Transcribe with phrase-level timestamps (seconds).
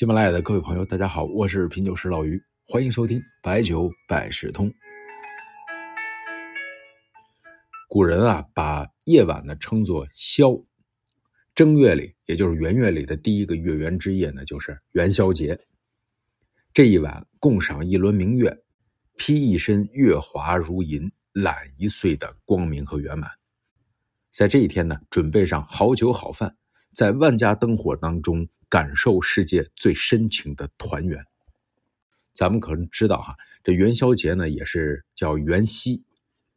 [0.00, 4.72] 喜马拉雅的各位朋友，大家好，我是品酒师老于，欢迎收听白酒百事通。
[7.86, 10.64] 古人啊，把夜晚呢称作宵，
[11.54, 15.60] 正月里，也就是元月里的第一个月圆之夜呢，就是元宵节。
[16.72, 18.56] 这一晚，共赏一轮明月，
[19.18, 23.30] 披一身月华如银，揽一岁的光明和圆满。
[24.32, 26.56] 在这一天呢，准备上好酒好饭，
[26.94, 28.48] 在万家灯火当中。
[28.70, 31.22] 感受世界最深情的团圆。
[32.32, 36.04] 咱们可能知道哈，这元宵节呢也是叫元夕，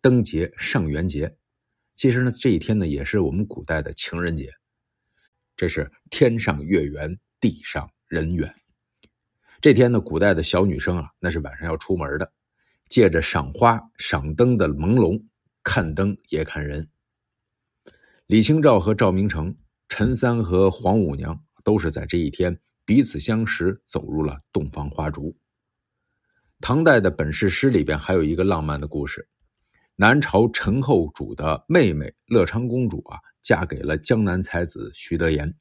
[0.00, 1.36] 灯节、上元节。
[1.96, 4.52] 其实呢，这一天呢也是我们古代的情人节。
[5.56, 8.54] 这是天上月圆，地上人圆。
[9.60, 12.32] 这天呢，古代的小女生啊，那是晚上要出门的，
[12.88, 15.24] 借着赏花、赏灯的朦胧，
[15.62, 16.90] 看灯也看人。
[18.26, 19.56] 李清照和赵明诚，
[19.88, 21.43] 陈三和黄五娘。
[21.64, 25.36] 都是在这一天彼此相识，走入了洞房花烛。
[26.60, 29.26] 唐代的本事诗里边还有一个浪漫的故事：
[29.96, 35.54] 南朝陈后主的妹妹乐昌公主啊，嫁给了江南才子徐德言。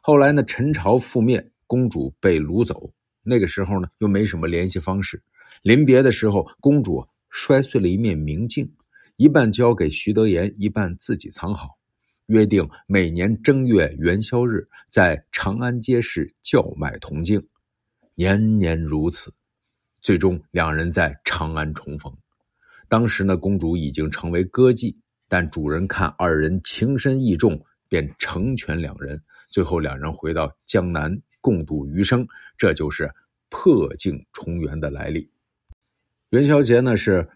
[0.00, 2.92] 后来呢，陈朝覆灭，公主被掳走。
[3.22, 5.22] 那个时候呢，又没什么联系方式。
[5.62, 8.72] 临别的时候，公主摔碎了一面明镜，
[9.16, 11.78] 一半交给徐德言，一半自己藏好。
[12.28, 17.42] 约定每年正月元宵日，在长安街市叫卖铜镜，
[18.14, 19.32] 年年如此。
[20.02, 22.14] 最终两人在长安重逢。
[22.86, 24.94] 当时呢，公主已经成为歌妓，
[25.26, 29.22] 但主人看二人情深意重，便成全两人。
[29.48, 32.28] 最后两人回到江南，共度余生。
[32.58, 33.10] 这就是
[33.48, 35.30] 破镜重圆的来历。
[36.28, 37.26] 元宵节呢是，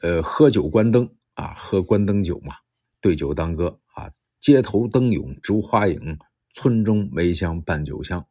[0.00, 2.54] 呃，喝酒观灯啊，喝观灯酒嘛，
[3.02, 3.78] 对酒当歌。
[4.40, 6.16] 街头灯涌烛花影，
[6.54, 8.24] 村中梅香伴酒香。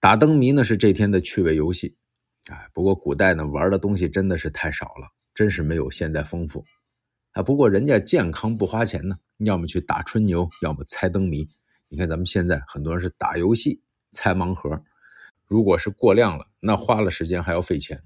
[0.00, 1.96] 打灯谜呢是这天的趣味游戏，
[2.48, 6.64] 哎，不过古代呢玩的东西真的是太少了，真是没有现在丰富。
[7.32, 11.48] 啊，不过人家健康不花钱呢，要么去打春牛，要么猜灯谜。
[11.88, 14.82] 你看咱们现在很多人是打游戏猜盲盒，
[15.46, 18.02] 如果是过量了，那花了时间还要费钱。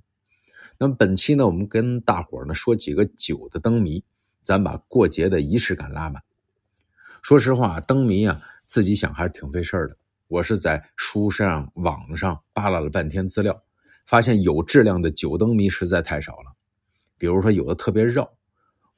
[0.78, 4.04] 那么本期呢，我们跟大伙呢说几个酒的灯谜，
[4.42, 6.22] 咱把过节的仪式感拉满。
[7.22, 9.96] 说实话，灯谜啊，自己想还是挺费事儿的。
[10.26, 13.62] 我是在书上、网上扒拉了半天资料，
[14.04, 16.52] 发现有质量的酒灯谜实在太少了。
[17.16, 18.28] 比如说，有的特别绕，“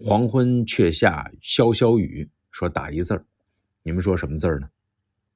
[0.01, 3.23] 黄昏却下潇潇雨”，说打一字儿，
[3.83, 4.71] 你们说什么字儿呢？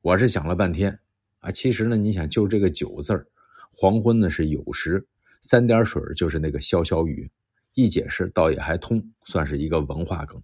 [0.00, 0.99] 我是想了半天
[1.41, 3.26] 啊，其实呢，你想就这个“酒”字儿
[3.70, 5.06] ，“黄昏”呢是酉时，
[5.43, 7.31] 三点水就是那个潇潇雨，
[7.75, 10.43] 一解释倒也还通，算是一个文化梗，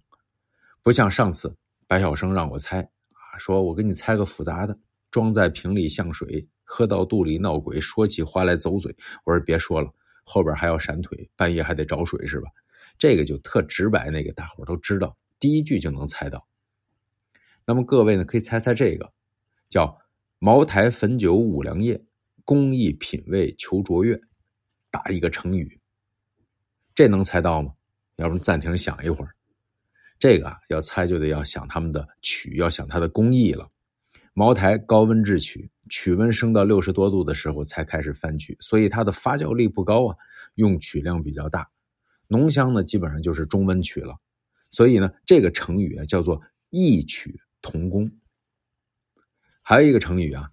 [0.83, 1.51] 不像上次。
[1.87, 4.77] 白晓生让我猜啊，说我给你猜个复杂的，
[5.11, 8.95] 装在瓶里像水，喝到肚里闹鬼，说起话来走嘴。
[9.23, 9.93] 我说别说了，
[10.23, 12.49] 后边还要闪腿，半夜还得找水是吧？
[12.97, 16.47] 这个就特直白，那个大伙都知道，第一句就能猜到。
[17.65, 19.11] 那么各位呢，可以猜猜这个，
[19.69, 19.99] 叫
[20.39, 22.03] 茅台汾酒五粮液，
[22.43, 24.19] 工艺品味求卓越，
[24.89, 25.79] 打一个成语。
[26.95, 27.73] 这能猜到吗？
[28.15, 29.34] 要不暂停想一会儿。
[30.17, 33.69] 这个啊，要猜就得要想他们的曲，要想它的工艺了。
[34.33, 40.15] 茅台高温制曲，曲温升到六十多度的时候才开始翻曲，所以它的发酵力不高啊，
[40.55, 41.69] 用曲量比较大。
[42.27, 44.15] 浓香呢，基本上就是中温曲了。
[44.71, 48.11] 所以呢，这个成语啊叫做异曲同工。
[49.61, 50.49] 还有一个成语啊，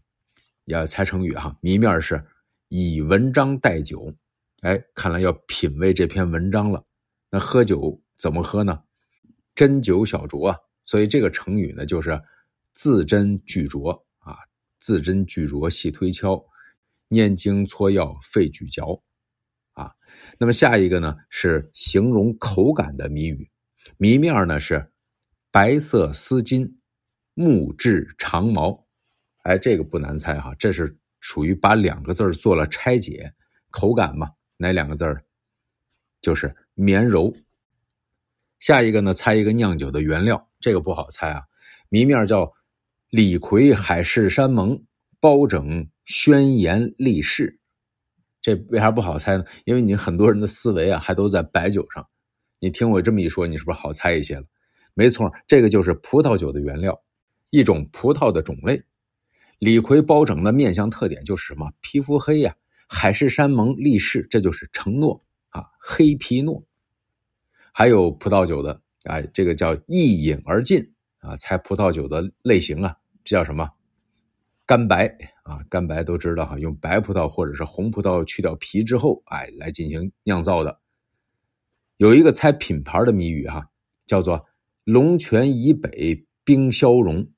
[0.66, 2.24] 要猜成语哈，谜面是
[2.68, 4.14] 以文章代酒。
[4.60, 6.84] 哎，看来要品味这篇文章了。
[7.30, 8.80] 那喝酒怎么喝呢？
[9.54, 12.20] 斟酒小酌啊，所以这个成语呢，就是
[12.74, 14.36] 字斟句酌啊，
[14.80, 16.42] 字斟句酌细推敲，
[17.08, 19.02] 念经搓药费咀嚼
[19.72, 19.92] 啊。
[20.38, 23.50] 那么下一个呢，是形容口感的谜语，
[23.98, 24.90] 谜面呢是
[25.50, 26.72] 白色丝巾，
[27.34, 28.86] 木质长毛。
[29.42, 33.32] 哎，这个不难猜哈，这是属于把两个字做了拆解，
[33.70, 35.04] 口感嘛，哪两个字
[36.20, 37.34] 就是绵柔。
[38.62, 39.12] 下一个呢？
[39.12, 41.42] 猜一个酿酒的原料，这个不好猜啊。
[41.88, 42.52] 谜面叫
[43.10, 44.84] 李逵海誓山盟，
[45.18, 47.58] 包拯宣言立誓。
[48.40, 49.44] 这为啥不好猜呢？
[49.64, 52.08] 因为你很多人的思维啊，还都在白酒上。
[52.60, 54.44] 你听我这么一说，你是不是好猜一些了？
[54.94, 57.02] 没错，这个就是葡萄酒的原料，
[57.50, 58.80] 一种葡萄的种类。
[59.58, 61.72] 李逵、包拯的面相特点就是什么？
[61.80, 62.54] 皮肤黑呀。
[62.88, 66.64] 海誓山盟立誓，这就是承诺啊，黑皮诺。
[67.72, 71.36] 还有葡萄酒的啊，这个叫一饮而尽啊。
[71.38, 73.68] 猜葡萄酒的类型啊，这叫什么？
[74.64, 75.06] 干白
[75.42, 80.80] 啊，干白都知道哈，用白葡萄或者是红葡萄去掉皮之后，哎，来进行酿造的。
[81.96, 83.66] 有一个猜品牌的谜语哈，
[84.06, 84.46] 叫做
[84.84, 87.28] 龙泉以北冰消融，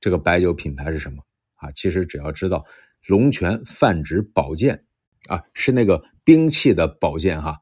[0.00, 1.22] 这个白酒品牌是什么
[1.56, 1.70] 啊？
[1.72, 2.64] 其实只要知道
[3.06, 4.84] 龙泉泛指宝剑
[5.28, 7.58] 啊，是那个兵器的宝剑哈，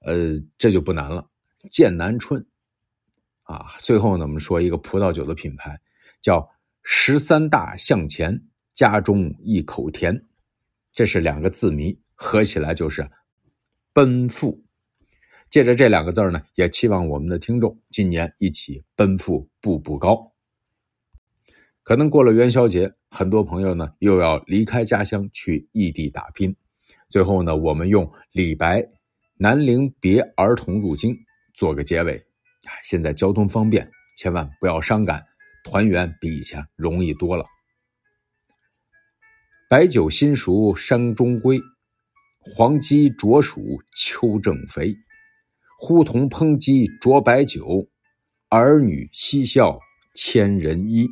[0.00, 1.29] 呃，这就不难了。
[1.68, 2.44] 剑南春
[3.42, 5.80] 啊，最后呢，我们说一个葡萄酒的品牌
[6.20, 6.48] 叫。
[6.82, 8.42] 十三大向前，
[8.74, 10.18] 家中一口甜，
[10.94, 13.06] 这是两个字谜，合起来就是
[13.92, 14.64] 奔赴。
[15.50, 20.32] 借着这两个字呢，也期望我们的听众今年一起奔赴步步高。
[21.82, 26.56] 可能过了元宵节，很多朋友呢又要离开家乡去异地打拼。
[27.10, 28.80] 最后呢，我们用李白
[29.36, 31.14] 《南陵别儿童入京》
[31.54, 32.16] 做个结尾。
[32.16, 35.24] 啊，现在交通方便，千万不要伤感。
[35.64, 37.44] 团圆比以前容易多了。
[39.68, 41.60] 白酒新熟山中归，
[42.40, 44.96] 黄鸡啄黍秋正肥。
[45.78, 47.88] 呼童烹鸡啄白酒，
[48.48, 49.78] 儿女嬉笑
[50.14, 51.08] 千人衣。